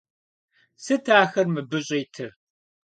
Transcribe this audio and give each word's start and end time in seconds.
Сыт 0.83 1.05
ахэр 1.21 1.47
мыбы 1.53 1.79
щӀитыр? 1.85 2.31